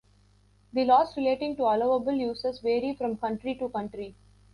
The 0.73 0.83
laws 0.83 1.15
relating 1.15 1.55
to 1.57 1.61
allowable 1.61 2.13
uses 2.15 2.57
vary 2.59 2.95
from 2.95 3.17
country 3.17 3.53
to 3.59 3.69
country. 3.69 4.15